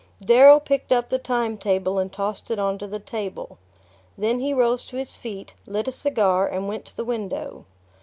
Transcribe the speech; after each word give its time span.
Darrow 0.19 0.59
picked 0.59 0.91
up 0.91 1.09
the 1.09 1.19
time 1.19 1.59
table 1.59 1.99
and 1.99 2.11
tossed 2.11 2.49
it 2.49 2.57
on 2.57 2.79
to 2.79 2.87
the 2.87 2.97
table. 2.99 3.59
Then 4.17 4.39
he 4.39 4.51
rose 4.51 4.83
to 4.87 4.95
his 4.97 5.15
feet, 5.15 5.53
lit 5.67 5.87
a 5.87 5.91
cigar 5.91 6.47
and 6.47 6.67
went 6.67 6.85
to 6.85 6.97
the 6.97 7.05
window. 7.05 7.65